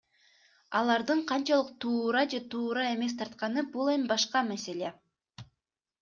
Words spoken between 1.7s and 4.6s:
туура же туура эмес тартканы бул эми башка